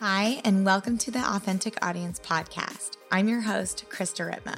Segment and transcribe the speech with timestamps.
[0.00, 2.98] Hi, and welcome to the Authentic Audience Podcast.
[3.10, 4.56] I'm your host, Krista Ripma.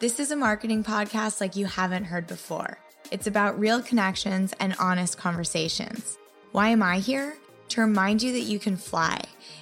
[0.00, 2.76] This is a marketing podcast like you haven't heard before.
[3.12, 6.18] It's about real connections and honest conversations.
[6.50, 7.36] Why am I here?
[7.68, 9.20] To remind you that you can fly.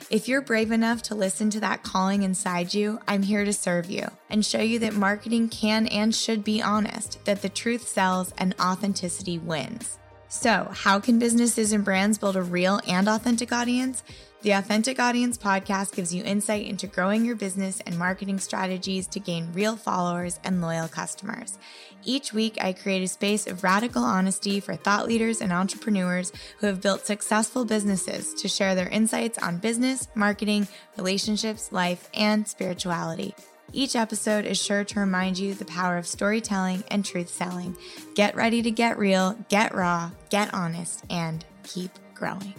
[0.08, 3.90] If you're brave enough to listen to that calling inside you, I'm here to serve
[3.90, 8.32] you and show you that marketing can and should be honest, that the truth sells
[8.38, 9.98] and authenticity wins.
[10.28, 14.02] So, how can businesses and brands build a real and authentic audience?
[14.44, 19.18] The Authentic Audience podcast gives you insight into growing your business and marketing strategies to
[19.18, 21.58] gain real followers and loyal customers.
[22.04, 26.66] Each week, I create a space of radical honesty for thought leaders and entrepreneurs who
[26.66, 30.68] have built successful businesses to share their insights on business, marketing,
[30.98, 33.34] relationships, life, and spirituality.
[33.72, 37.78] Each episode is sure to remind you the power of storytelling and truth selling.
[38.14, 42.52] Get ready to get real, get raw, get honest, and keep growing.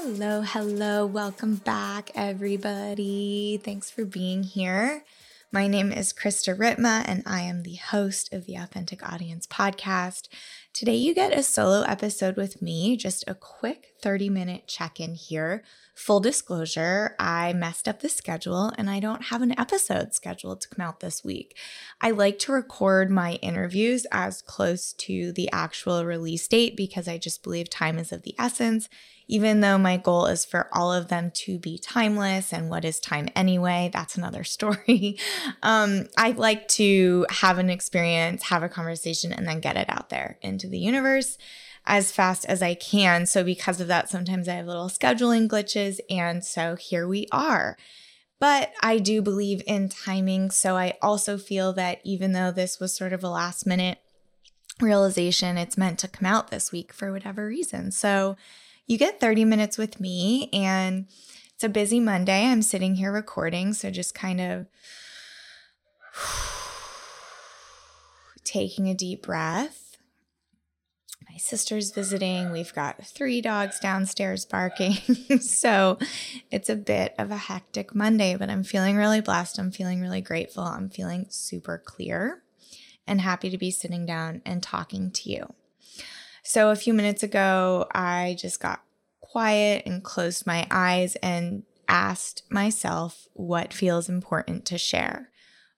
[0.00, 1.04] Hello, hello.
[1.04, 3.60] Welcome back, everybody.
[3.64, 5.02] Thanks for being here.
[5.50, 10.28] My name is Krista Ripma, and I am the host of the Authentic Audience podcast.
[10.72, 15.16] Today, you get a solo episode with me, just a quick 30 minute check in
[15.16, 15.64] here.
[15.98, 20.68] Full disclosure, I messed up the schedule and I don't have an episode scheduled to
[20.68, 21.56] come out this week.
[22.00, 27.18] I like to record my interviews as close to the actual release date because I
[27.18, 28.88] just believe time is of the essence
[29.30, 32.98] even though my goal is for all of them to be timeless and what is
[32.98, 35.18] time anyway that's another story
[35.62, 40.08] um, i like to have an experience have a conversation and then get it out
[40.08, 41.36] there into the universe
[41.88, 45.98] as fast as i can so because of that sometimes i have little scheduling glitches
[46.08, 47.76] and so here we are
[48.40, 50.50] but I do believe in timing.
[50.50, 53.98] So I also feel that even though this was sort of a last minute
[54.80, 57.90] realization, it's meant to come out this week for whatever reason.
[57.90, 58.36] So
[58.86, 61.06] you get 30 minutes with me and
[61.54, 62.46] it's a busy Monday.
[62.46, 64.66] I'm sitting here recording, so just kind of
[68.44, 69.87] taking a deep breath.
[71.38, 72.50] Sister's visiting.
[72.50, 74.94] We've got three dogs downstairs barking.
[75.40, 75.98] so
[76.50, 79.58] it's a bit of a hectic Monday, but I'm feeling really blessed.
[79.58, 80.64] I'm feeling really grateful.
[80.64, 82.42] I'm feeling super clear
[83.06, 85.54] and happy to be sitting down and talking to you.
[86.42, 88.82] So, a few minutes ago, I just got
[89.20, 95.30] quiet and closed my eyes and asked myself what feels important to share.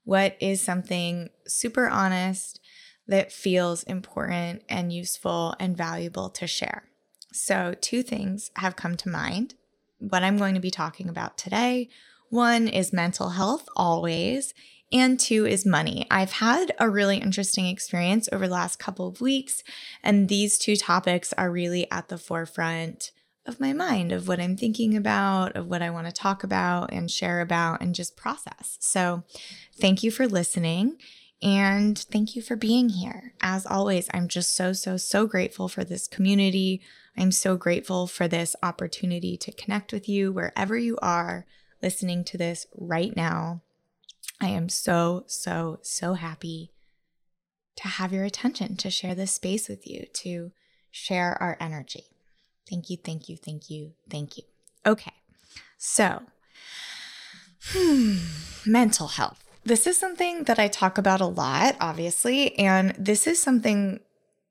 [0.05, 2.60] What is something super honest
[3.07, 6.85] that feels important and useful and valuable to share?
[7.33, 9.55] So, two things have come to mind.
[9.99, 11.89] What I'm going to be talking about today
[12.31, 14.55] one is mental health, always,
[14.93, 16.07] and two is money.
[16.11, 19.65] I've had a really interesting experience over the last couple of weeks,
[20.03, 23.11] and these two topics are really at the forefront
[23.47, 26.93] of my mind, of what I'm thinking about, of what I want to talk about
[26.93, 28.77] and share about and just process.
[28.81, 29.25] So,
[29.81, 30.99] thank you for listening.
[31.43, 33.33] And thank you for being here.
[33.41, 36.83] As always, I'm just so, so, so grateful for this community.
[37.17, 41.47] I'm so grateful for this opportunity to connect with you wherever you are
[41.83, 43.63] listening to this right now.
[44.41, 46.73] I am so, so, so happy
[47.77, 50.53] to have your attention, to share this space with you, to
[50.91, 52.05] share our energy.
[52.69, 54.45] Thank you, thank you, thank you, thank you.
[54.87, 55.15] Okay,
[55.79, 56.23] so
[57.73, 58.19] hmm,
[58.67, 59.50] mental health.
[59.65, 64.01] This is something that I talk about a lot, obviously, and this is something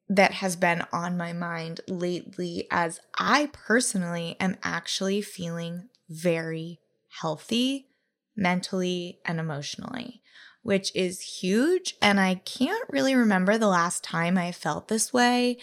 [0.08, 6.80] that has been on my mind lately as I personally am actually feeling very
[7.22, 7.88] healthy
[8.36, 10.22] mentally and emotionally,
[10.64, 11.96] which is huge.
[12.02, 15.58] And I can't really remember the last time I felt this way.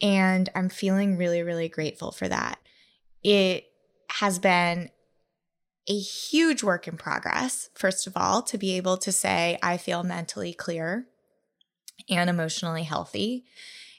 [0.00, 2.58] And I'm feeling really, really grateful for that.
[3.22, 3.66] It
[4.10, 4.90] has been
[5.88, 10.02] a huge work in progress, first of all, to be able to say, I feel
[10.02, 11.06] mentally clear
[12.08, 13.44] and emotionally healthy.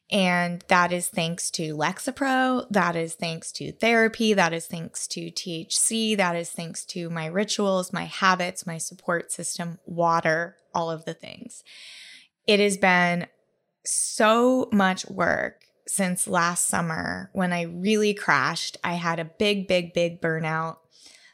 [0.10, 2.66] And that is thanks to Lexapro.
[2.70, 4.34] That is thanks to therapy.
[4.34, 6.16] That is thanks to THC.
[6.16, 11.14] That is thanks to my rituals, my habits, my support system, water, all of the
[11.14, 11.64] things.
[12.46, 13.28] It has been
[13.84, 18.78] so much work since last summer when I really crashed.
[18.84, 20.78] I had a big, big, big burnout.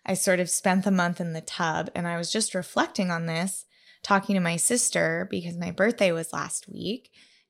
[0.06, 3.26] I sort of spent the month in the tub and I was just reflecting on
[3.26, 3.66] this,
[4.02, 7.10] talking to my sister because my birthday was last week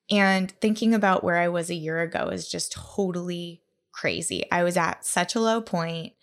[0.09, 3.61] and thinking about where I was a year ago is just totally
[3.91, 4.43] crazy.
[4.51, 6.13] I was at such a low point.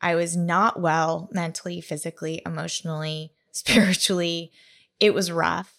[0.00, 4.52] I was not well mentally, physically, emotionally, spiritually.
[5.00, 5.74] It was rough.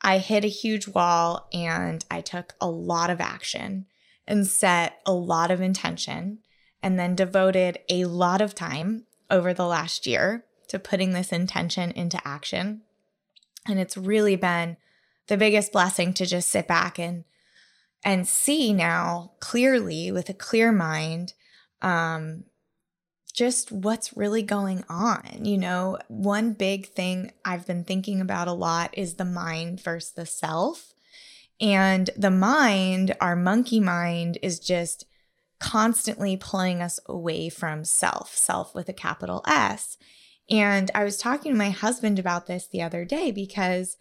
[0.00, 3.86] I hit a huge wall and I took a lot of action
[4.26, 6.38] and set a lot of intention
[6.82, 11.90] and then devoted a lot of time over the last year to putting this intention
[11.90, 12.82] into action.
[13.66, 14.76] And it's really been
[15.26, 17.24] the biggest blessing to just sit back and
[18.04, 21.34] and see now clearly with a clear mind
[21.82, 22.44] um,
[23.32, 25.44] just what's really going on.
[25.44, 30.12] You know, one big thing I've been thinking about a lot is the mind versus
[30.12, 30.92] the self.
[31.60, 35.06] And the mind, our monkey mind, is just
[35.62, 39.96] constantly pulling us away from self, self with a capital S.
[40.50, 43.96] And I was talking to my husband about this the other day because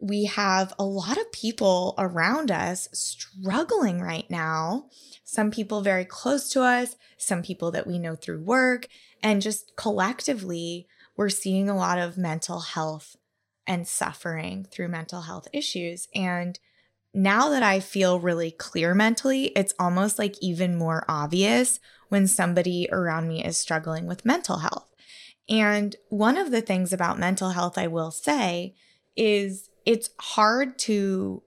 [0.00, 4.86] we have a lot of people around us struggling right now.
[5.24, 8.86] Some people very close to us, some people that we know through work,
[9.22, 13.16] and just collectively, we're seeing a lot of mental health
[13.66, 16.08] and suffering through mental health issues.
[16.14, 16.58] And
[17.14, 21.78] now that I feel really clear mentally, it's almost like even more obvious
[22.08, 24.88] when somebody around me is struggling with mental health.
[25.48, 28.74] And one of the things about mental health, I will say,
[29.16, 31.42] is it's hard to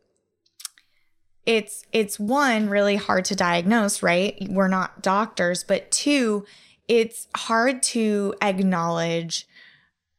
[1.46, 6.44] it's it's one really hard to diagnose right we're not doctors but two
[6.88, 9.48] it's hard to acknowledge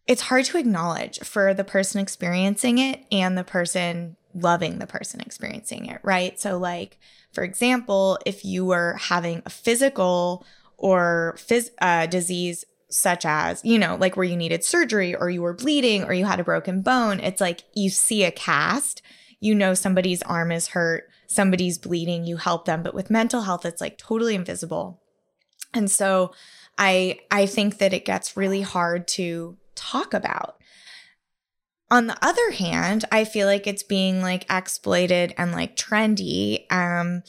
[0.06, 5.20] it's hard to acknowledge for the person experiencing it and the person loving the person
[5.20, 6.38] experiencing it, right?
[6.38, 6.98] So, like,
[7.32, 10.46] for example, if you were having a physical
[10.76, 15.42] or phys- uh, disease such as, you know, like where you needed surgery or you
[15.42, 19.02] were bleeding or you had a broken bone, it's like you see a cast,
[19.40, 22.82] you know, somebody's arm is hurt, somebody's bleeding, you help them.
[22.82, 25.00] But with mental health, it's like totally invisible.
[25.74, 26.32] And so
[26.78, 30.56] I I think that it gets really hard to talk about
[31.90, 36.70] on the other hand, I feel like it's being like exploited and like trendy.
[36.70, 37.22] Um,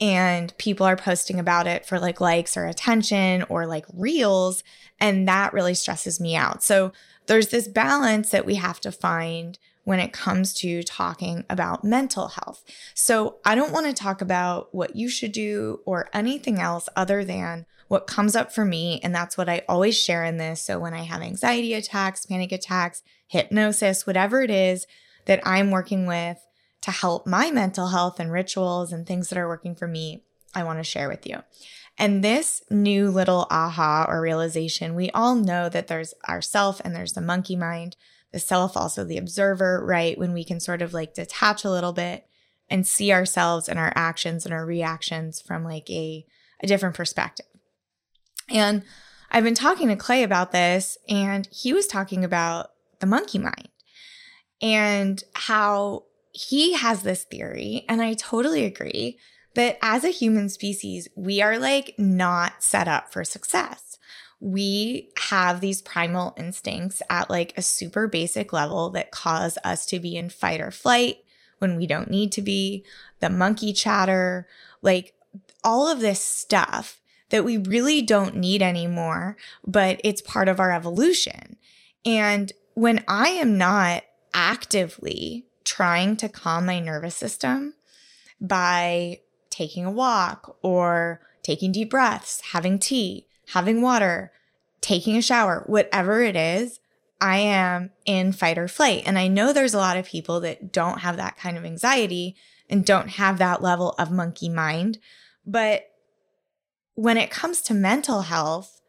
[0.00, 4.64] and people are posting about it for like likes or attention or like reels.
[4.98, 6.62] And that really stresses me out.
[6.62, 6.92] So
[7.26, 12.28] there's this balance that we have to find when it comes to talking about mental
[12.28, 12.64] health.
[12.94, 17.24] So I don't want to talk about what you should do or anything else other
[17.24, 19.00] than what comes up for me.
[19.02, 20.62] And that's what I always share in this.
[20.62, 24.86] So when I have anxiety attacks, panic attacks, hypnosis, whatever it is
[25.26, 26.44] that I'm working with
[26.82, 30.64] to help my mental health and rituals and things that are working for me, I
[30.64, 31.38] want to share with you.
[31.96, 37.12] And this new little aha or realization, we all know that there's ourself and there's
[37.12, 37.96] the monkey mind,
[38.32, 40.18] the self, also the observer, right?
[40.18, 42.26] When we can sort of like detach a little bit
[42.68, 46.26] and see ourselves and our actions and our reactions from like a,
[46.60, 47.46] a different perspective.
[48.48, 48.82] And
[49.30, 53.68] I've been talking to Clay about this, and he was talking about the monkey mind
[54.62, 57.84] and how he has this theory.
[57.88, 59.18] And I totally agree
[59.54, 63.98] that as a human species, we are like not set up for success.
[64.38, 69.98] We have these primal instincts at like a super basic level that cause us to
[69.98, 71.18] be in fight or flight
[71.58, 72.84] when we don't need to be,
[73.18, 74.46] the monkey chatter,
[74.80, 75.14] like
[75.62, 79.36] all of this stuff that we really don't need anymore,
[79.66, 81.56] but it's part of our evolution.
[82.04, 87.74] And when I am not actively trying to calm my nervous system
[88.40, 94.32] by taking a walk or taking deep breaths, having tea, having water,
[94.80, 96.80] taking a shower, whatever it is,
[97.20, 99.02] I am in fight or flight.
[99.04, 102.36] And I know there's a lot of people that don't have that kind of anxiety
[102.68, 104.98] and don't have that level of monkey mind.
[105.44, 105.90] But
[106.94, 108.79] when it comes to mental health,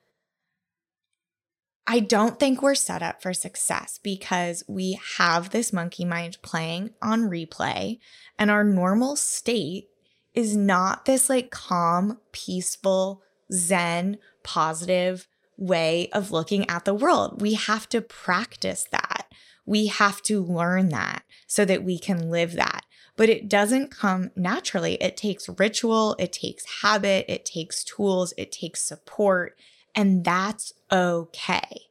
[1.88, 6.92] I don't think we're set up for success because we have this monkey mind playing
[7.02, 8.00] on replay,
[8.38, 9.90] and our normal state
[10.34, 17.42] is not this like calm, peaceful, zen, positive way of looking at the world.
[17.42, 19.28] We have to practice that.
[19.66, 22.86] We have to learn that so that we can live that
[23.22, 24.96] but it doesn't come naturally.
[24.96, 29.56] It takes ritual, it takes habit, it takes tools, it takes support,
[29.96, 31.82] and that's okay.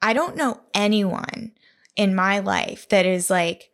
[0.00, 1.52] I don't know anyone
[1.96, 3.70] in my life that is like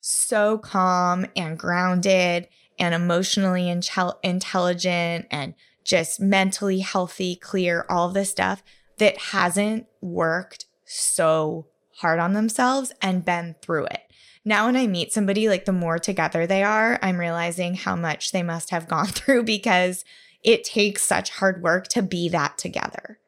[0.00, 8.30] so calm and grounded and emotionally intel- intelligent and just mentally healthy, clear, all this
[8.30, 8.62] stuff
[8.98, 14.08] that hasn't worked so hard on themselves and been through it
[14.48, 18.32] now when I meet somebody, like the more together they are, I'm realizing how much
[18.32, 20.06] they must have gone through because
[20.42, 23.18] it takes such hard work to be that together.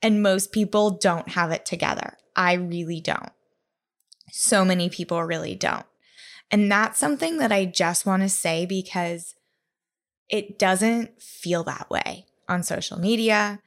[0.00, 2.16] And most people don't have it together.
[2.36, 3.32] I really don't.
[4.30, 5.86] So many people really don't.
[6.50, 9.34] And that's something that I just want to say because
[10.28, 13.60] it doesn't feel that way on social media.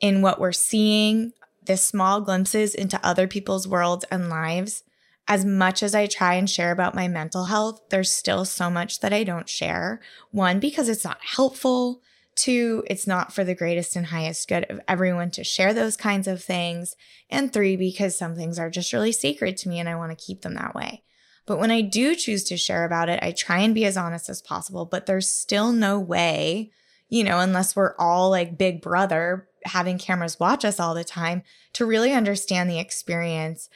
[0.00, 1.32] In what we're seeing,
[1.64, 4.82] the small glimpses into other people's worlds and lives,
[5.28, 9.00] as much as I try and share about my mental health, there's still so much
[9.00, 10.00] that I don't share.
[10.30, 12.02] One, because it's not helpful.
[12.34, 16.26] Two, it's not for the greatest and highest good of everyone to share those kinds
[16.26, 16.96] of things.
[17.30, 20.24] And three, because some things are just really sacred to me and I want to
[20.24, 21.02] keep them that way.
[21.46, 24.28] But when I do choose to share about it, I try and be as honest
[24.28, 26.70] as possible, but there's still no way,
[27.08, 31.42] you know, unless we're all like big brother having cameras watch us all the time
[31.72, 33.68] to really understand the experience,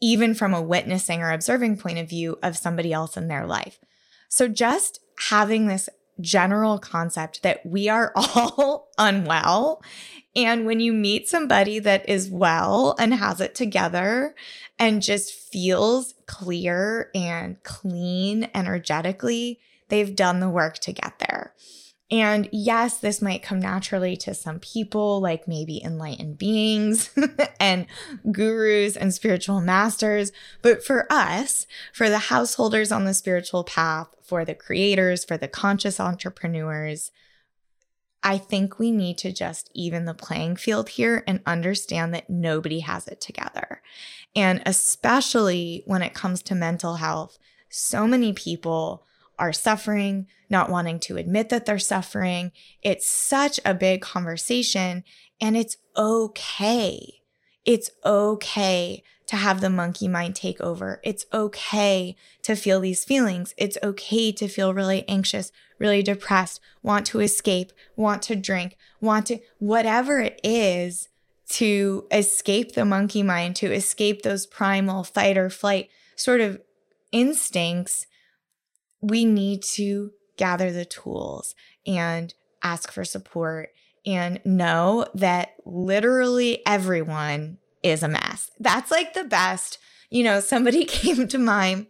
[0.00, 3.78] even from a witnessing or observing point of view of somebody else in their life.
[4.28, 5.88] So just having this
[6.20, 9.82] general concept that we are all unwell.
[10.36, 14.34] And when you meet somebody that is well and has it together
[14.78, 21.54] and just feels clear and clean energetically, they've done the work to get there.
[22.10, 27.10] And yes, this might come naturally to some people, like maybe enlightened beings
[27.60, 27.86] and
[28.32, 30.32] gurus and spiritual masters.
[30.62, 35.48] But for us, for the householders on the spiritual path, for the creators, for the
[35.48, 37.10] conscious entrepreneurs,
[38.22, 42.80] I think we need to just even the playing field here and understand that nobody
[42.80, 43.82] has it together.
[44.34, 47.38] And especially when it comes to mental health,
[47.68, 49.04] so many people
[49.38, 52.52] are suffering, not wanting to admit that they're suffering.
[52.82, 55.04] It's such a big conversation
[55.40, 57.22] and it's okay.
[57.64, 61.00] It's okay to have the monkey mind take over.
[61.04, 63.54] It's okay to feel these feelings.
[63.58, 69.26] It's okay to feel really anxious, really depressed, want to escape, want to drink, want
[69.26, 71.08] to, whatever it is
[71.50, 76.60] to escape the monkey mind, to escape those primal fight or flight sort of
[77.12, 78.06] instincts
[79.00, 81.54] we need to gather the tools
[81.86, 83.70] and ask for support
[84.06, 88.50] and know that literally everyone is a mess.
[88.58, 89.78] That's like the best.
[90.10, 91.86] You know, somebody came to mind,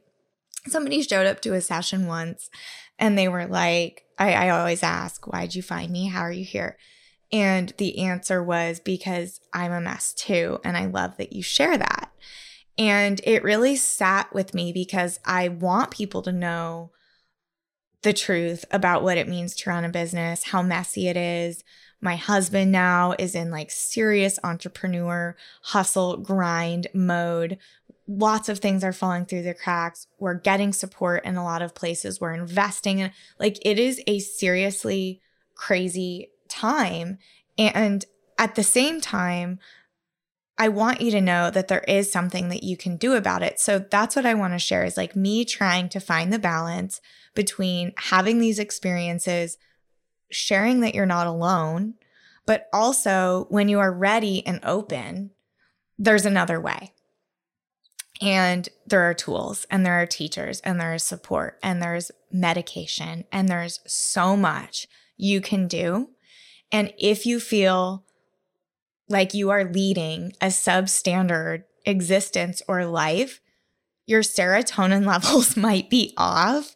[0.66, 2.50] somebody showed up to a session once
[2.98, 6.08] and they were like, I, I always ask, why'd you find me?
[6.08, 6.76] How are you here?
[7.30, 10.60] And the answer was because I'm a mess too.
[10.64, 12.10] And I love that you share that.
[12.76, 16.92] And it really sat with me because I want people to know
[18.02, 21.64] the truth about what it means to run a business, how messy it is.
[22.00, 27.58] My husband now is in like serious entrepreneur hustle grind mode.
[28.06, 30.06] Lots of things are falling through the cracks.
[30.18, 32.20] We're getting support in a lot of places.
[32.20, 35.20] We're investing in like it is a seriously
[35.54, 37.18] crazy time.
[37.58, 38.04] And
[38.38, 39.58] at the same time,
[40.56, 43.60] I want you to know that there is something that you can do about it.
[43.60, 47.00] So that's what I want to share is like me trying to find the balance
[47.38, 49.58] between having these experiences,
[50.28, 51.94] sharing that you're not alone,
[52.46, 55.30] but also when you are ready and open,
[55.96, 56.92] there's another way.
[58.20, 63.24] And there are tools and there are teachers and there is support and there's medication
[63.30, 66.08] and there's so much you can do.
[66.72, 68.02] And if you feel
[69.08, 73.40] like you are leading a substandard existence or life,
[74.06, 76.74] your serotonin levels might be off.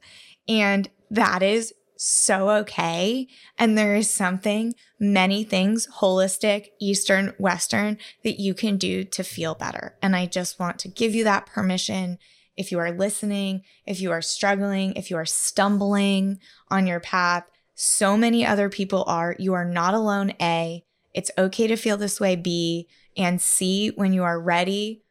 [0.49, 3.29] And that is so okay.
[3.59, 9.55] And there is something, many things, holistic, Eastern, Western, that you can do to feel
[9.55, 9.97] better.
[10.03, 12.19] And I just want to give you that permission.
[12.57, 17.45] If you are listening, if you are struggling, if you are stumbling on your path,
[17.75, 19.37] so many other people are.
[19.39, 20.85] You are not alone, A.
[21.15, 22.89] It's okay to feel this way, B.
[23.17, 25.02] And C, when you are ready,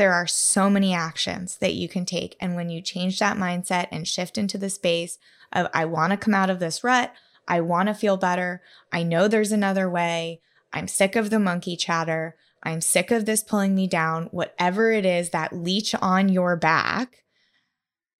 [0.00, 2.34] there are so many actions that you can take.
[2.40, 5.18] And when you change that mindset and shift into the space
[5.52, 7.12] of, I want to come out of this rut,
[7.46, 10.40] I want to feel better, I know there's another way,
[10.72, 15.04] I'm sick of the monkey chatter, I'm sick of this pulling me down, whatever it
[15.04, 17.22] is that leech on your back,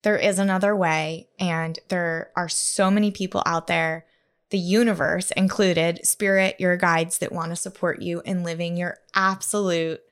[0.03, 1.29] there is another way.
[1.39, 4.05] And there are so many people out there
[4.51, 10.03] the universe included, spirit, your guides that want to support you in living your absolute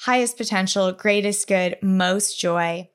[0.00, 2.88] highest potential, greatest good, most joy.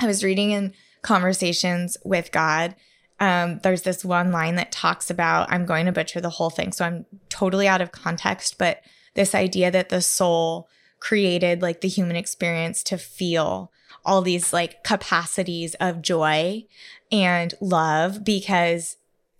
[0.00, 2.74] I was reading in Conversations with God.
[3.18, 6.72] Um, there's this one line that talks about, I'm going to butcher the whole thing.
[6.72, 8.80] So I'm totally out of context, but
[9.14, 10.68] this idea that the soul
[11.00, 13.72] created like the human experience to feel
[14.04, 16.64] all these like capacities of joy
[17.10, 18.96] and love because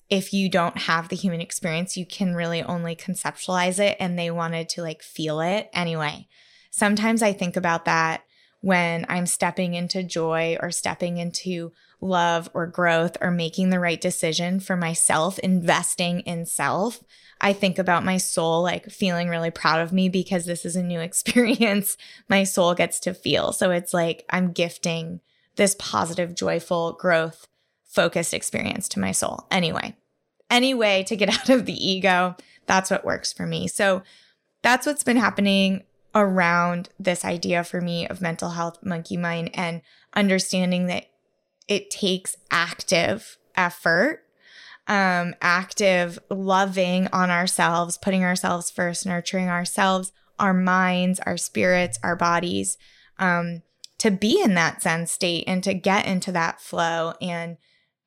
[0.09, 3.97] if you don't have the human experience, you can really only conceptualize it.
[4.01, 6.27] And they wanted to like feel it anyway.
[6.71, 8.25] Sometimes I think about that
[8.61, 14.01] when I'm stepping into joy or stepping into love or growth or making the right
[14.01, 17.03] decision for myself, investing in self,
[17.41, 20.83] I think about my soul like feeling really proud of me because this is a
[20.83, 21.97] new experience
[22.29, 23.53] my soul gets to feel.
[23.53, 25.21] So it's like I'm gifting
[25.57, 27.47] this positive, joyful, growth
[27.85, 29.47] focused experience to my soul.
[29.51, 29.97] Anyway,
[30.49, 32.37] anyway, to get out of the ego,
[32.67, 33.69] that's what works for me.
[33.69, 34.03] So
[34.63, 35.83] that's what's been happening
[36.15, 39.83] around this idea for me of mental health monkey mind and
[40.15, 41.07] understanding that
[41.69, 44.25] it takes active effort
[44.91, 52.17] um, active loving on ourselves, putting ourselves first, nurturing ourselves, our minds, our spirits, our
[52.17, 52.77] bodies,
[53.19, 53.63] um,
[53.99, 57.15] to be in that Zen state and to get into that flow.
[57.21, 57.57] And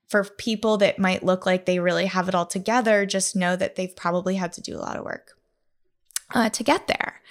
[0.09, 3.77] for people that might look like they really have it all together, just know that
[3.77, 5.37] they've probably had to do a lot of work
[6.33, 7.21] uh, to get there.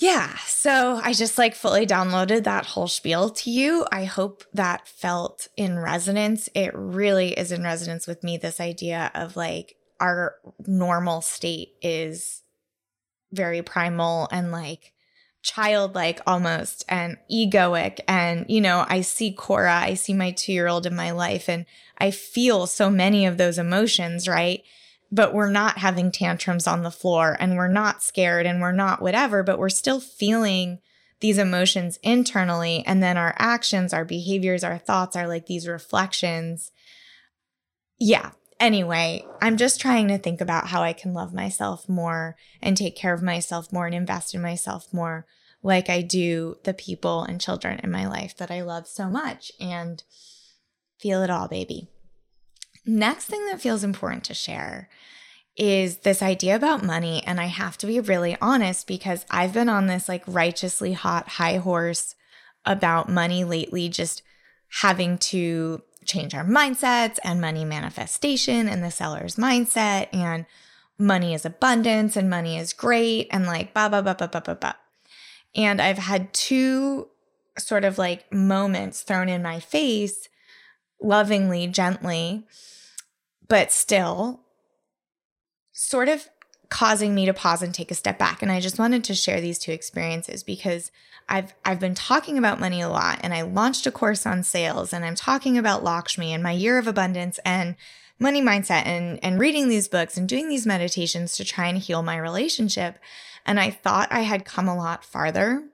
[0.00, 0.36] Yeah.
[0.46, 3.84] So I just like fully downloaded that whole spiel to you.
[3.90, 6.48] I hope that felt in resonance.
[6.54, 8.36] It really is in resonance with me.
[8.36, 10.36] This idea of like our
[10.68, 12.42] normal state is
[13.32, 14.92] very primal and like
[15.42, 17.98] childlike almost and egoic.
[18.06, 21.48] And, you know, I see Cora, I see my two year old in my life,
[21.48, 21.66] and
[21.98, 24.62] I feel so many of those emotions, right?
[25.10, 29.00] But we're not having tantrums on the floor and we're not scared and we're not
[29.00, 30.80] whatever, but we're still feeling
[31.20, 32.84] these emotions internally.
[32.86, 36.70] And then our actions, our behaviors, our thoughts are like these reflections.
[37.98, 38.32] Yeah.
[38.60, 42.96] Anyway, I'm just trying to think about how I can love myself more and take
[42.96, 45.26] care of myself more and invest in myself more,
[45.62, 49.52] like I do the people and children in my life that I love so much.
[49.60, 50.02] And
[50.98, 51.88] feel it all, baby.
[52.88, 54.88] Next thing that feels important to share
[55.58, 57.22] is this idea about money.
[57.26, 61.28] And I have to be really honest because I've been on this like righteously hot
[61.28, 62.14] high horse
[62.64, 64.22] about money lately, just
[64.80, 70.46] having to change our mindsets and money manifestation and the seller's mindset and
[70.96, 74.54] money is abundance and money is great and like ba ba ba ba ba ba
[74.54, 74.76] ba.
[75.54, 77.08] And I've had two
[77.58, 80.30] sort of like moments thrown in my face
[81.02, 82.46] lovingly, gently
[83.48, 84.40] but still
[85.72, 86.28] sort of
[86.68, 88.42] causing me to pause and take a step back.
[88.42, 90.90] And I just wanted to share these two experiences because
[91.28, 94.92] I've I've been talking about money a lot and I launched a course on sales
[94.92, 97.76] and I'm talking about Lakshmi and my year of abundance and
[98.18, 102.02] money mindset and and reading these books and doing these meditations to try and heal
[102.02, 102.98] my relationship.
[103.46, 105.64] And I thought I had come a lot farther.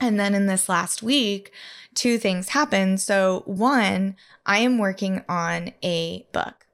[0.00, 1.52] And then in this last week,
[1.94, 3.00] two things happened.
[3.00, 4.14] So, one,
[4.46, 6.67] I am working on a book.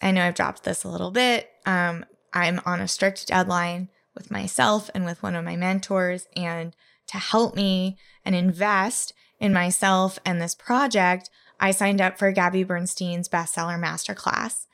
[0.00, 1.50] I know I've dropped this a little bit.
[1.66, 6.26] Um, I'm on a strict deadline with myself and with one of my mentors.
[6.36, 6.74] And
[7.08, 12.64] to help me and invest in myself and this project, I signed up for Gabby
[12.64, 14.66] Bernstein's bestseller masterclass.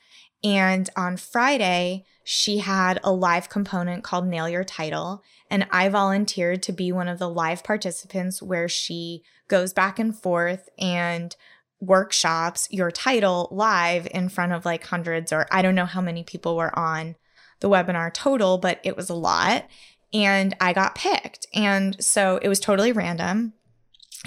[0.43, 5.23] And on Friday, she had a live component called Nail Your Title.
[5.49, 10.15] And I volunteered to be one of the live participants where she goes back and
[10.15, 11.35] forth and
[11.79, 16.23] workshops your title live in front of like hundreds or I don't know how many
[16.23, 17.15] people were on
[17.59, 19.65] the webinar total, but it was a lot.
[20.13, 21.47] And I got picked.
[21.53, 23.53] And so it was totally random.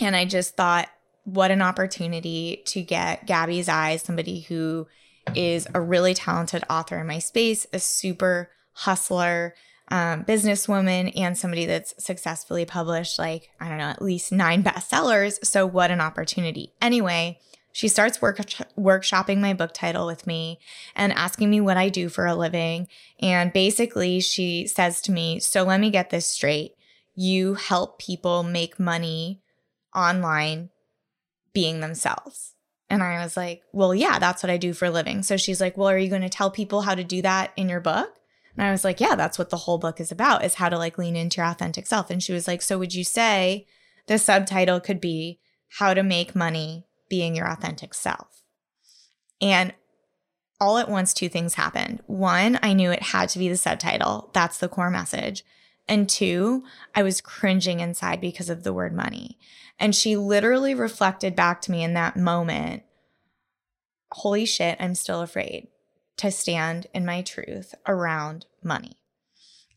[0.00, 0.88] And I just thought,
[1.24, 4.86] what an opportunity to get Gabby's eyes, somebody who
[5.34, 9.54] is a really talented author in my space, a super hustler,
[9.90, 15.44] um, businesswoman, and somebody that's successfully published like, I don't know, at least nine bestsellers.
[15.44, 16.72] So, what an opportunity.
[16.80, 17.38] Anyway,
[17.72, 18.38] she starts work
[18.78, 20.58] workshopping my book title with me
[20.94, 22.88] and asking me what I do for a living.
[23.20, 26.74] And basically, she says to me, So let me get this straight.
[27.14, 29.40] You help people make money
[29.94, 30.70] online
[31.52, 32.54] being themselves.
[32.88, 35.22] And I was like, Well, yeah, that's what I do for a living.
[35.22, 37.68] So she's like, Well, are you going to tell people how to do that in
[37.68, 38.19] your book?
[38.56, 40.78] And I was like, Yeah, that's what the whole book is about, is how to
[40.78, 42.10] like lean into your authentic self.
[42.10, 43.66] And she was like, So would you say
[44.06, 45.40] the subtitle could be
[45.78, 48.42] How to Make Money being your authentic self.
[49.40, 49.72] And
[50.60, 52.02] all at once, two things happened.
[52.06, 54.30] One, I knew it had to be the subtitle.
[54.34, 55.44] That's the core message.
[55.88, 59.38] And two, I was cringing inside because of the word money.
[59.78, 62.82] And she literally reflected back to me in that moment
[64.12, 65.68] holy shit, I'm still afraid
[66.20, 68.96] to stand in my truth around money.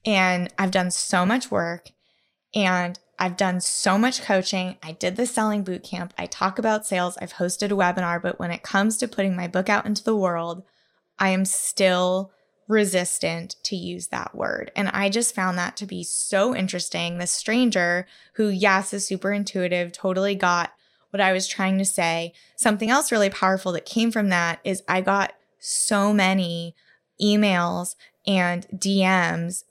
[0.06, 1.92] And I've done so much work
[2.54, 4.76] and I've done so much coaching.
[4.84, 6.14] I did the selling boot camp.
[6.18, 7.18] I talk about sales.
[7.22, 10.18] I've hosted a webinar, but when it comes to putting my book out into the
[10.18, 10.64] world,
[11.18, 12.34] I am still
[12.68, 14.70] resistant to use that word.
[14.76, 17.20] And I just found that to be so interesting.
[17.20, 20.74] The stranger, who, yes, is super intuitive, totally got
[21.12, 22.34] what I was trying to say.
[22.58, 26.76] Something else really powerful that came from that is I got so many
[27.22, 27.96] emails
[28.28, 29.64] and DMs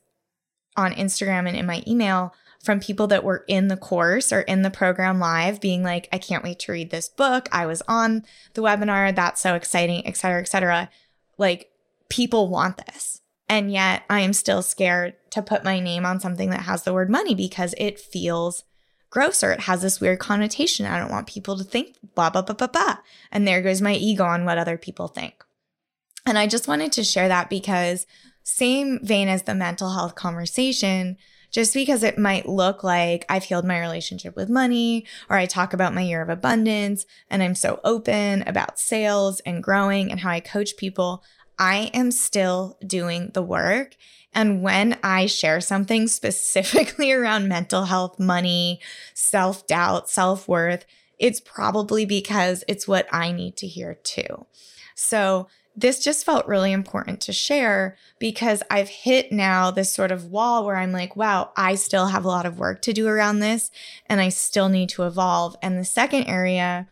[0.76, 4.62] on Instagram and in my email from people that were in the course or in
[4.62, 7.48] the program live being like, I can't wait to read this book.
[7.52, 8.24] I was on
[8.54, 9.14] the webinar.
[9.14, 10.88] That's so exciting, et cetera, et cetera.
[11.36, 11.70] Like,
[12.08, 13.20] people want this.
[13.48, 16.94] And yet I am still scared to put my name on something that has the
[16.94, 18.64] word money because it feels
[19.10, 20.86] gross or it has this weird connotation.
[20.86, 22.98] I don't want people to think blah, blah, blah, blah, blah.
[23.30, 25.44] And there goes my ego on what other people think.
[26.24, 28.06] And I just wanted to share that because,
[28.44, 31.16] same vein as the mental health conversation,
[31.52, 35.72] just because it might look like I've healed my relationship with money, or I talk
[35.72, 40.30] about my year of abundance and I'm so open about sales and growing and how
[40.30, 41.22] I coach people,
[41.58, 43.96] I am still doing the work.
[44.32, 48.80] And when I share something specifically around mental health, money,
[49.14, 50.86] self doubt, self worth,
[51.18, 54.46] it's probably because it's what I need to hear too.
[54.94, 60.26] So, this just felt really important to share because I've hit now this sort of
[60.26, 63.38] wall where I'm like, wow, I still have a lot of work to do around
[63.38, 63.70] this
[64.06, 65.56] and I still need to evolve.
[65.62, 66.88] And the second area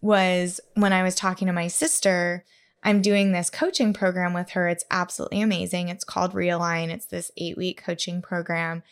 [0.00, 2.44] was when I was talking to my sister.
[2.82, 4.68] I'm doing this coaching program with her.
[4.68, 5.88] It's absolutely amazing.
[5.88, 6.90] It's called Realign.
[6.90, 8.82] It's this eight week coaching program.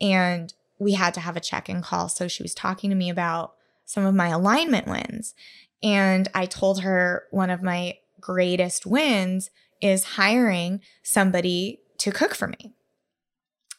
[0.00, 2.08] And we had to have a check in call.
[2.08, 5.34] So she was talking to me about some of my alignment wins.
[5.82, 9.50] And I told her one of my greatest wins
[9.82, 12.72] is hiring somebody to cook for me.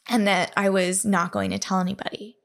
[0.07, 2.37] And that I was not going to tell anybody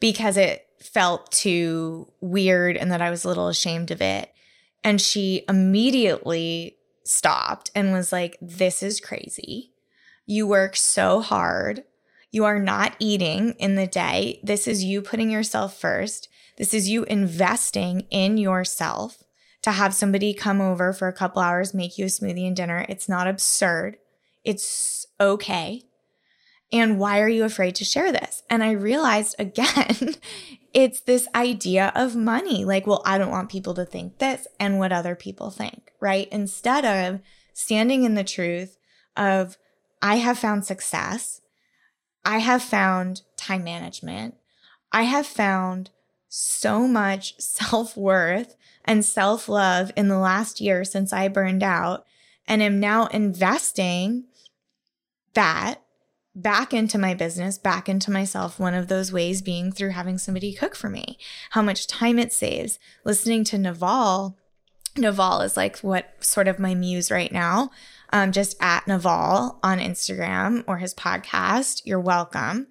[0.00, 4.32] because it felt too weird and that I was a little ashamed of it.
[4.84, 9.72] And she immediately stopped and was like, This is crazy.
[10.26, 11.84] You work so hard.
[12.30, 14.40] You are not eating in the day.
[14.42, 16.28] This is you putting yourself first.
[16.56, 19.22] This is you investing in yourself
[19.62, 22.84] to have somebody come over for a couple hours, make you a smoothie and dinner.
[22.88, 23.96] It's not absurd.
[24.44, 25.82] It's okay.
[26.72, 28.42] And why are you afraid to share this?
[28.48, 30.16] And I realized again,
[30.72, 32.64] it's this idea of money.
[32.64, 36.28] Like, well, I don't want people to think this and what other people think, right?
[36.32, 37.20] Instead of
[37.52, 38.78] standing in the truth
[39.16, 39.58] of,
[40.00, 41.40] I have found success.
[42.24, 44.36] I have found time management.
[44.90, 45.90] I have found
[46.28, 52.04] so much self worth and self love in the last year since I burned out
[52.46, 54.24] and am now investing
[55.34, 55.82] that
[56.34, 58.58] back into my business, back into myself.
[58.58, 61.18] One of those ways being through having somebody cook for me,
[61.50, 62.78] how much time it saves.
[63.04, 64.38] Listening to Naval,
[64.96, 67.70] Naval is like what sort of my muse right now.
[68.14, 71.80] Um, just at Naval on Instagram or his podcast.
[71.86, 72.66] You're welcome.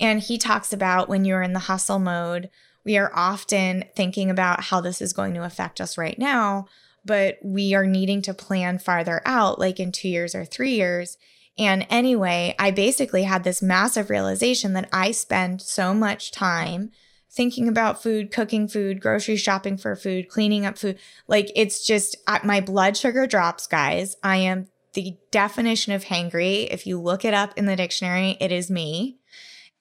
[0.00, 2.48] And he talks about when you're in the hustle mode,
[2.86, 6.66] we are often thinking about how this is going to affect us right now,
[7.04, 11.18] but we are needing to plan farther out, like in two years or three years.
[11.58, 16.92] And anyway, I basically had this massive realization that I spend so much time
[17.28, 20.96] thinking about food, cooking food, grocery shopping for food, cleaning up food.
[21.26, 24.16] Like it's just my blood sugar drops, guys.
[24.22, 26.68] I am the definition of hangry.
[26.70, 29.18] If you look it up in the dictionary, it is me.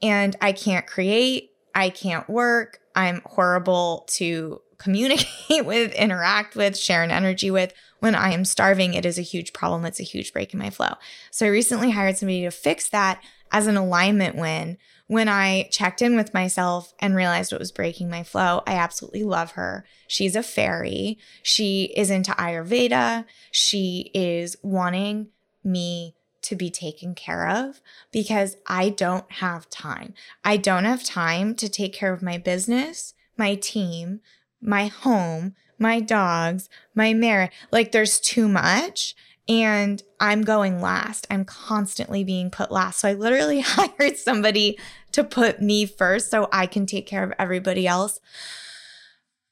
[0.02, 5.28] And I can't create, I can't work, I'm horrible to communicate
[5.66, 7.74] with, interact with, share an energy with.
[8.00, 9.86] When I am starving, it is a huge problem.
[9.86, 10.94] It's a huge break in my flow.
[11.32, 14.78] So I recently hired somebody to fix that as an alignment win.
[15.08, 19.24] When I checked in with myself and realized what was breaking my flow, I absolutely
[19.24, 19.86] love her.
[20.08, 21.20] She's a fairy.
[21.44, 23.26] She is into Ayurveda.
[23.52, 25.28] She is wanting
[25.64, 26.15] me
[26.46, 27.82] to be taken care of
[28.12, 30.14] because I don't have time.
[30.44, 34.22] I don't have time to take care of my business, my team,
[34.62, 37.52] my home, my dogs, my marriage.
[37.72, 39.16] Like there's too much.
[39.48, 41.28] And I'm going last.
[41.30, 43.02] I'm constantly being put last.
[43.02, 44.80] So I literally hired somebody
[45.12, 48.20] to put me first so I can take care of everybody else.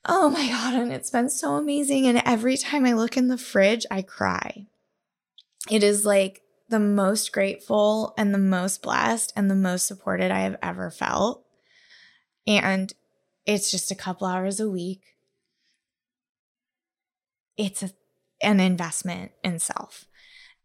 [0.06, 0.74] Oh my God.
[0.74, 2.08] And it's been so amazing.
[2.08, 4.68] And every time I look in the fridge, I cry.
[5.70, 6.43] It is like
[6.74, 11.46] the most grateful and the most blessed and the most supported I have ever felt.
[12.48, 12.92] And
[13.46, 15.04] it's just a couple hours a week.
[17.58, 17.92] It's a,
[18.42, 20.06] an investment in self.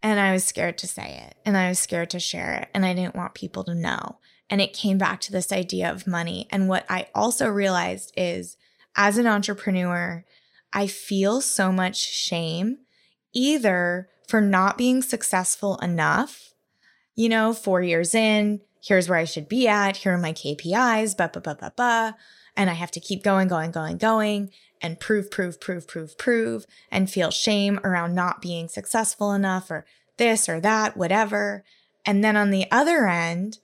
[0.03, 2.87] And I was scared to say it and I was scared to share it and
[2.87, 4.19] I didn't want people to know.
[4.49, 6.49] And it came back to this idea of money.
[6.51, 8.57] And what I also realized is
[8.97, 10.25] as an entrepreneur,
[10.73, 12.79] I feel so much shame
[13.35, 16.55] either for not being successful enough.
[17.17, 19.97] You know, four years in, here's where I should be at.
[19.97, 22.17] Here are my KPIs, ba ba ba ba ba.
[22.57, 26.67] And I have to keep going, going, going, going and prove, prove, prove, prove, prove,
[26.91, 29.85] and feel shame around not being successful enough or
[30.17, 31.65] this or that, whatever.
[32.05, 33.59] And then on the other end,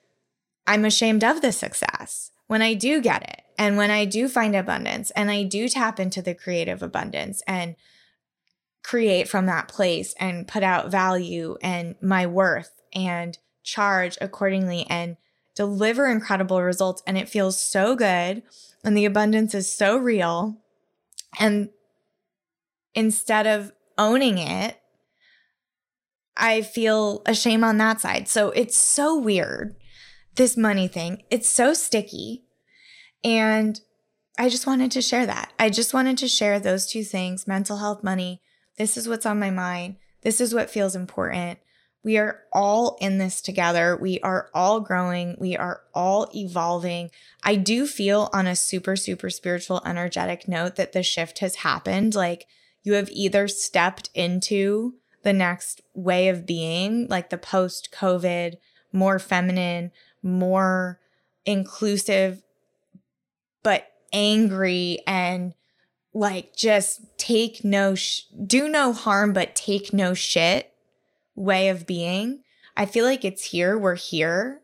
[0.66, 4.57] I'm ashamed of the success when I do get it and when I do find
[4.57, 7.77] abundance and I do tap into the creative abundance and
[8.85, 15.16] create from that place and put out value and my worth and charge accordingly and
[15.57, 17.03] deliver incredible results.
[17.07, 18.42] And it feels so good.
[18.85, 20.59] And the abundance is so real.
[21.40, 21.70] And
[22.94, 24.79] instead of owning it,
[26.37, 28.29] I feel a shame on that side.
[28.29, 29.77] So it's so weird,
[30.35, 31.23] this money thing.
[31.31, 32.44] It's so sticky.
[33.23, 33.81] And
[34.37, 35.53] I just wanted to share that.
[35.59, 38.42] I just wanted to share those two things mental health, money.
[38.77, 39.97] This is what's on my mind.
[40.23, 41.59] This is what feels important.
[42.03, 43.97] We are all in this together.
[43.97, 45.37] We are all growing.
[45.39, 47.11] We are all evolving.
[47.43, 52.15] I do feel on a super, super spiritual, energetic note that the shift has happened.
[52.15, 52.47] Like
[52.83, 58.57] you have either stepped into the next way of being, like the post COVID,
[58.93, 59.91] more feminine,
[60.23, 61.01] more
[61.47, 62.43] inclusive,
[63.63, 65.55] but angry and
[66.14, 70.72] like just take no, sh- do no harm, but take no shit
[71.35, 72.42] way of being.
[72.77, 74.61] I feel like it's here, we're here,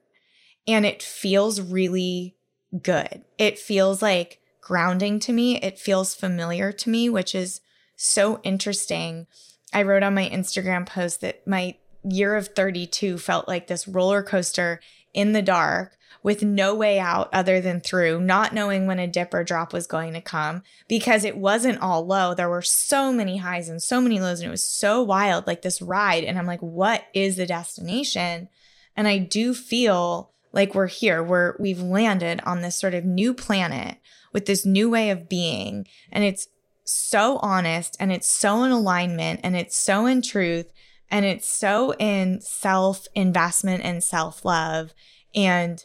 [0.67, 2.37] and it feels really
[2.83, 3.25] good.
[3.37, 5.61] It feels like grounding to me.
[5.61, 7.61] It feels familiar to me, which is
[7.97, 9.27] so interesting.
[9.73, 14.23] I wrote on my Instagram post that my year of 32 felt like this roller
[14.23, 14.81] coaster
[15.13, 19.33] in the dark with no way out other than through, not knowing when a dip
[19.33, 22.35] or drop was going to come because it wasn't all low.
[22.35, 25.63] There were so many highs and so many lows, and it was so wild, like
[25.63, 26.25] this ride.
[26.25, 28.49] And I'm like, what is the destination?
[28.97, 33.33] And I do feel like we're here, we're we've landed on this sort of new
[33.33, 33.99] planet
[34.33, 35.87] with this new way of being.
[36.13, 36.49] And it's
[36.85, 40.73] so honest and it's so in alignment and it's so in truth
[41.11, 44.93] and it's so in self investment and self love.
[45.35, 45.85] And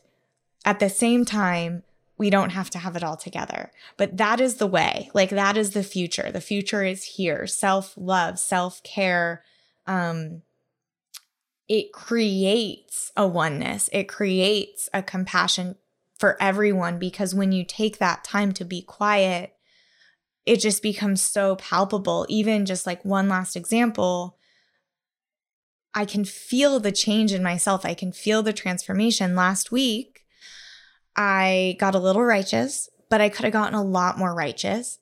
[0.66, 1.84] at the same time,
[2.18, 3.72] we don't have to have it all together.
[3.98, 5.10] But that is the way.
[5.14, 6.32] Like that is the future.
[6.32, 7.46] The future is here.
[7.48, 9.44] Self-love, self-care.
[9.86, 10.42] Um
[11.68, 13.90] it creates a oneness.
[13.92, 15.76] It creates a compassion
[16.18, 19.56] for everyone because when you take that time to be quiet,
[20.46, 22.26] it just becomes so palpable.
[22.30, 24.38] Even just like one last example,
[25.94, 27.84] I can feel the change in myself.
[27.84, 29.36] I can feel the transformation.
[29.36, 30.25] Last week,
[31.16, 35.00] I got a little righteous, but I could have gotten a lot more righteous.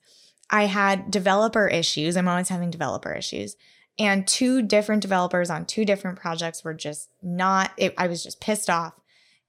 [0.50, 2.16] I had developer issues.
[2.16, 3.56] I'm always having developer issues.
[3.98, 8.40] And two different developers on two different projects were just not, it, I was just
[8.40, 8.94] pissed off.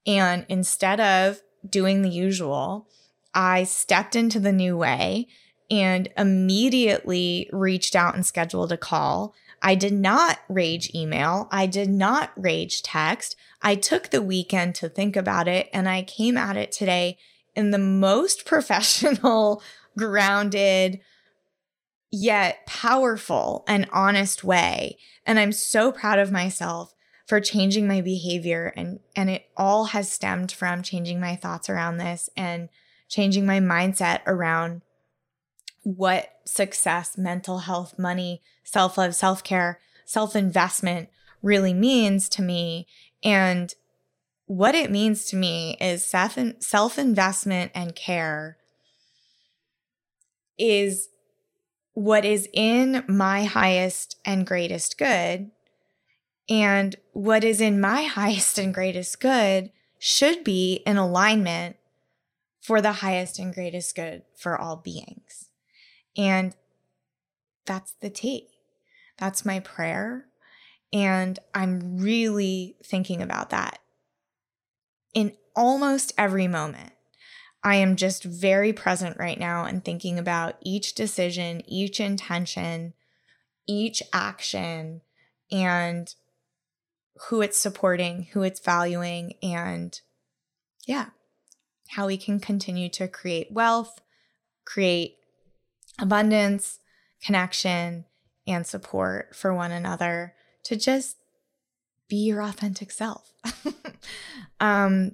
[0.06, 2.88] And instead of doing the usual,
[3.34, 5.28] I stepped into the new way
[5.72, 9.34] and immediately reached out and scheduled a call.
[9.62, 11.48] I did not rage email.
[11.52, 13.36] I did not rage text.
[13.62, 17.18] I took the weekend to think about it and I came at it today
[17.56, 19.62] in the most professional,
[19.98, 21.00] grounded,
[22.12, 24.98] yet powerful and honest way.
[25.26, 26.94] And I'm so proud of myself
[27.26, 31.98] for changing my behavior and and it all has stemmed from changing my thoughts around
[31.98, 32.70] this and
[33.08, 34.82] changing my mindset around
[35.86, 41.08] what success, mental health, money, self-love, self-care, self-investment
[41.42, 42.88] really means to me
[43.24, 43.74] and
[44.46, 48.58] what it means to me is self investment and care
[50.58, 51.10] is
[51.94, 55.52] what is in my highest and greatest good.
[56.48, 61.78] And what is in my highest and greatest good should be in alignment
[62.62, 65.45] for the highest and greatest good for all beings.
[66.18, 66.56] And
[67.66, 68.50] that's the T.
[69.18, 70.26] That's my prayer.
[70.94, 73.80] And I'm really thinking about that
[75.14, 76.92] in almost every moment.
[77.64, 82.94] I am just very present right now and thinking about each decision, each intention,
[83.68, 85.02] each action,
[85.52, 86.14] and
[87.28, 90.00] who it's supporting, who it's valuing, and
[90.86, 91.08] yeah,
[91.90, 94.00] how we can continue to create wealth,
[94.66, 95.16] create
[96.00, 96.80] abundance,
[97.24, 98.06] connection,
[98.48, 101.18] and support for one another to just
[102.08, 103.34] be your authentic self.
[104.60, 105.14] um,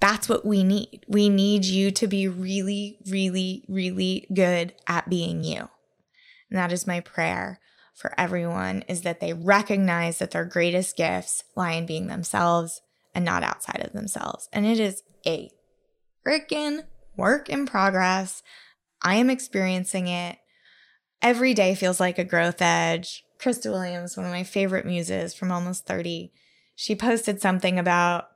[0.00, 1.04] that's what we need.
[1.08, 5.68] We need you to be really, really, really good at being you.
[6.48, 7.60] And that is my prayer
[7.94, 12.80] for everyone is that they recognize that their greatest gifts lie in being themselves
[13.14, 14.48] and not outside of themselves.
[14.52, 15.50] And it is a
[16.26, 16.84] freaking
[17.16, 18.42] work in progress.
[19.02, 20.38] I am experiencing it.
[21.22, 23.24] Every day feels like a growth edge.
[23.38, 26.32] Krista Williams, one of my favorite muses from almost 30,
[26.74, 28.28] she posted something about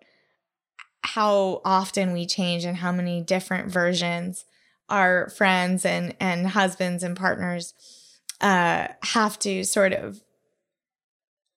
[1.02, 4.46] how often we change and how many different versions
[4.88, 7.74] our friends and and husbands and partners
[8.40, 10.20] uh, have to sort of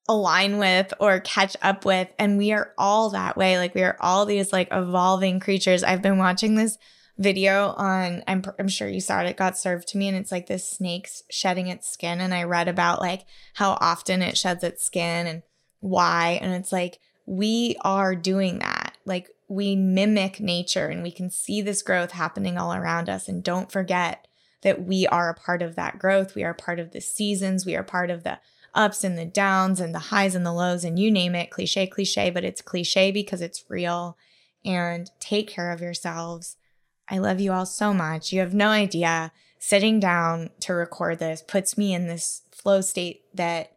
[0.09, 3.97] align with or catch up with and we are all that way like we are
[3.99, 6.77] all these like evolving creatures i've been watching this
[7.17, 10.31] video on I'm, I'm sure you saw it it got served to me and it's
[10.31, 13.25] like this snake's shedding its skin and i read about like
[13.55, 15.41] how often it sheds its skin and
[15.79, 18.97] why and it's like we are doing that.
[19.05, 23.43] Like we mimic nature and we can see this growth happening all around us and
[23.43, 24.27] don't forget
[24.63, 26.33] that we are a part of that growth.
[26.33, 27.65] We are part of the seasons.
[27.65, 28.39] We are part of the
[28.73, 31.87] ups and the downs and the highs and the lows and you name it cliche
[31.87, 34.15] cliche but it's cliche because it's real
[34.63, 36.57] and take care of yourselves
[37.09, 38.31] I love you all so much.
[38.31, 39.31] You have no idea.
[39.59, 43.71] Sitting down to record this puts me in this flow state that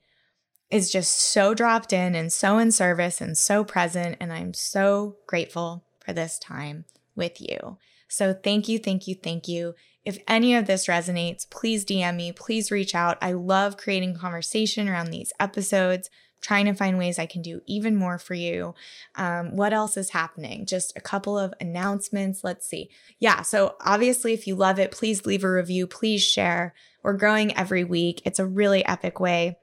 [0.70, 4.16] is just so dropped in and so in service and so present.
[4.20, 6.84] And I'm so grateful for this time
[7.16, 7.78] with you.
[8.08, 9.74] So thank you, thank you, thank you.
[10.04, 13.18] If any of this resonates, please DM me, please reach out.
[13.20, 16.10] I love creating conversation around these episodes
[16.40, 18.74] trying to find ways I can do even more for you.
[19.14, 20.66] Um, what else is happening?
[20.66, 22.42] Just a couple of announcements.
[22.42, 22.90] Let's see.
[23.18, 23.42] Yeah.
[23.42, 26.74] So, obviously, if you love it, please leave a review, please share.
[27.02, 28.22] We're growing every week.
[28.24, 29.58] It's a really epic way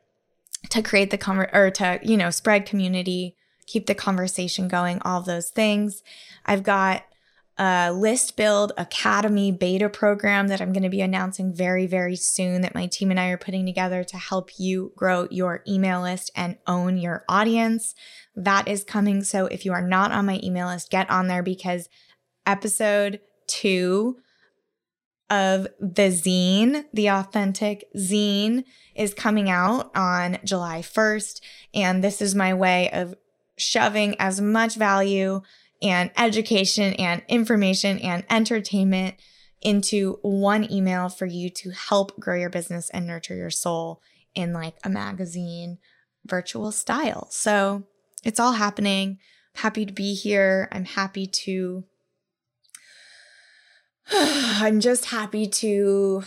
[0.69, 3.35] to create the conver- or to, you know, spread community,
[3.65, 6.03] keep the conversation going, all those things.
[6.45, 7.03] I've got
[7.57, 12.61] a list build academy beta program that I'm going to be announcing very, very soon
[12.61, 16.31] that my team and I are putting together to help you grow your email list
[16.35, 17.95] and own your audience.
[18.35, 19.23] That is coming.
[19.23, 21.89] So if you are not on my email list, get on there because
[22.45, 24.17] episode two
[25.29, 28.63] of the zine, the authentic zine,
[28.95, 31.41] is coming out on July 1st.
[31.73, 33.15] And this is my way of
[33.57, 35.41] shoving as much value
[35.81, 39.15] and education and information and entertainment
[39.61, 44.01] into one email for you to help grow your business and nurture your soul
[44.35, 45.79] in like a magazine
[46.25, 47.27] virtual style.
[47.31, 47.83] So
[48.23, 49.19] it's all happening.
[49.55, 50.67] Happy to be here.
[50.71, 51.83] I'm happy to,
[54.11, 56.23] I'm just happy to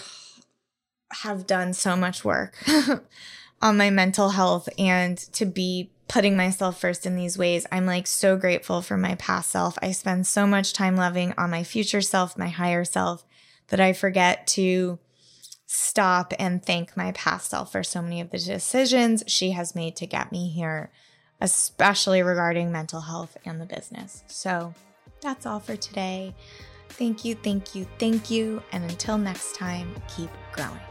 [1.23, 2.57] have done so much work
[3.63, 7.67] on my mental health and to be putting myself first in these ways.
[7.71, 9.79] I'm like so grateful for my past self.
[9.81, 13.25] I spend so much time loving on my future self, my higher self,
[13.69, 14.99] that I forget to
[15.67, 19.95] stop and thank my past self for so many of the decisions she has made
[19.97, 20.91] to get me here,
[21.41, 24.25] especially regarding mental health and the business.
[24.27, 24.75] So
[25.23, 26.35] that's all for today.
[26.89, 28.65] Thank you, thank you, thank you.
[28.73, 30.90] And until next time, keep growing.